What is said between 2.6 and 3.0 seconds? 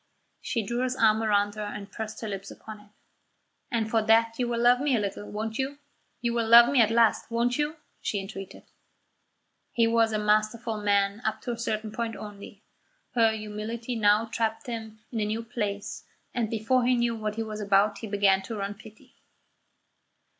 it.